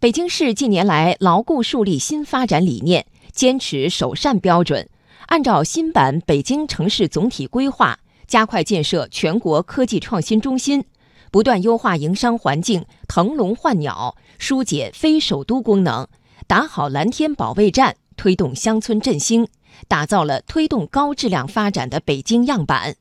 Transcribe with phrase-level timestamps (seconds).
[0.00, 4.88] 北京市近年来牢固树立新发展理念，坚持首善标准，
[5.26, 10.84] 按照新版北京城市总体规划，加快建设全国科技创新中心，
[11.32, 16.06] 不断优化营商环境，腾笼换鸟，疏解非首都功能，
[16.46, 19.48] 打好蓝天保卫战，推动乡村振兴，
[19.88, 22.94] 打造了推动高质量发展的北京样板。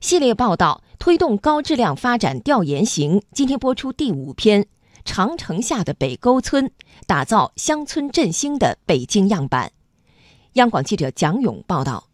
[0.00, 4.66] 系列报道《推动高质量发展调研行》今天播出第五篇。
[5.08, 6.70] 长城下的北沟村，
[7.06, 9.72] 打造乡村振兴的北京样板。
[10.52, 12.07] 央广记者蒋勇报道。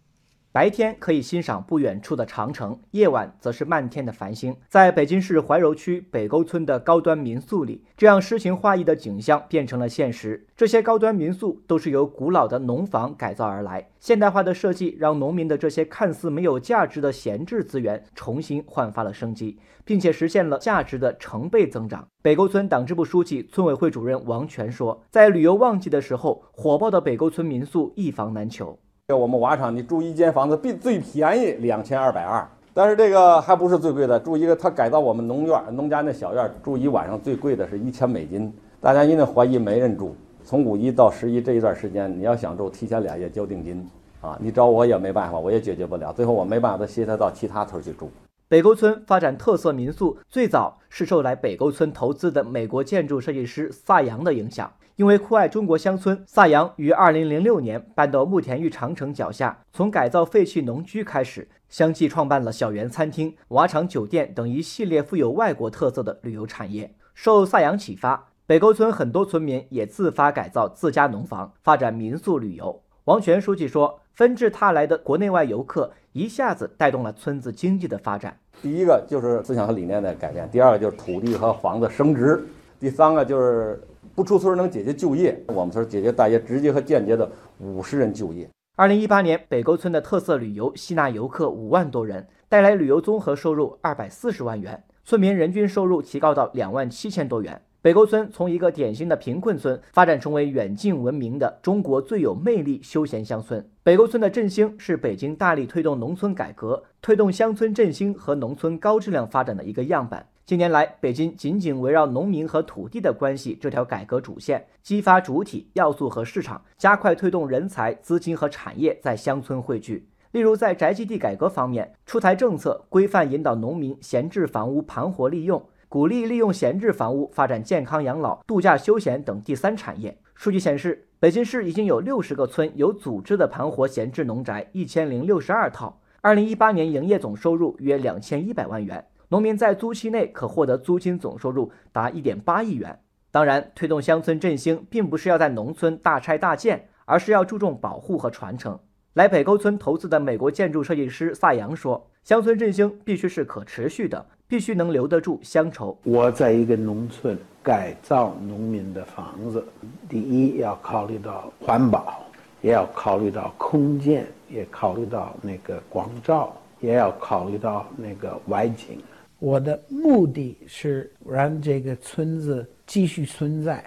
[0.55, 4.55] 白天可以欣赏不远处的长城，夜晚则是漫天的繁星。
[4.69, 10.47] 在北京市怀柔区北沟村的高端民宿里，这样诗情画意的景象变成了现实。
[10.57, 22.07] 这些高端民宿都是由古老的农房改造而来，现代化的设计让农民的这些看似没有价值的闲置资源重新焕发了生机，并且实现了价值的成倍增长。
[22.23, 34.19] 北沟村党支部书记、村委会主任王全说：“在旅游旺季的时候，火爆的北沟村民宿一房难求。”要我们瓦厂，你住一间房子，必最便宜两千二百二，但是这个还不是最贵的。
[34.19, 38.51] 住一个，他改造我们农院、农家那小院，住一晚上最贵的是一千美金。
[38.81, 40.17] 大家一定怀疑没人住。
[40.43, 43.87] 从五一到十一这一段时间，你要想住，提前俩月交定金
[44.23, 44.39] 啊！
[44.41, 46.11] 你找我也没办法，我也解决不了。
[46.11, 48.11] 最后我没办法协调到其他村去住。
[48.49, 54.73] 北沟村发展特色民宿，最早是受来北沟村投资的美国建筑设计师萨扬的影响。
[54.97, 66.95] 因为酷爱中国乡村，萨扬于2006年搬到慕田峪长城脚下，从改造废弃农居开始，相继创办了小园餐厅、瓦厂酒店等一系列富有外国特色的旅游产业。
[67.13, 72.81] 受萨扬启发，北沟村很多村民也自发改造自家农房，发展民宿旅游。
[73.07, 78.39] 王全书记说：“纷至沓来的国内外游客，一下子带动了村子经济的发展。
[78.63, 82.47] 第一个就是思想和理念的改变，第二个就是土地和房子升值，
[82.79, 83.83] 第三个就是。”
[84.15, 88.49] 不出村能解决就业，我们村解决大约直接和间接的五十人就业。
[88.77, 97.61] 二零一八年，北沟村的特色旅游吸纳游客五万多人，带来旅游综合收入二百四十万元，村民人均收入提高到两万七千多元。
[97.83, 103.69] 北沟村从一个典型的贫困村发展成为远近闻名的中国最有魅力休闲乡村。
[103.83, 110.27] 北沟村的振兴是北京大力推动农村改革、推动乡村振兴和农村高质量发展的一个样板。
[110.47, 120.07] 近年来，北京紧紧围绕农民和土地的关系这条改革主线，激发主体要素和市场，加快推动人才、资金和产业在乡村汇聚。
[120.33, 130.15] 例如，在宅基地改革方面，出台政策规范引导农民闲置房屋盘活利用，鼓励利用闲置房屋发展健康养老、度假休闲等第三产业。
[130.35, 139.03] 数据显示，北京市已经有六十个村有组织的盘活闲置农宅一千零六十二套，二零一八年营业总收入约两千一百万元。
[139.35, 143.01] 农民在租期内可获得租金总收入达一点八亿元。
[143.33, 148.79] 当然，推动乡村振兴，并不是要在农村大拆大建，而是要注重保护和传承。
[149.15, 155.99] 来北沟村投资的美国建筑设计师萨扬说：“乡村振兴必须是可持续的，必须能留得住乡愁。
[156.05, 159.67] 我在一个农村改造农民的房子，
[160.09, 162.23] 第一要考虑到环保，
[162.61, 169.03] 也要考虑到空间，也考虑到那个光照，也要考虑到那个外景。”
[169.39, 173.85] 我的目的是让这个村子继续存在，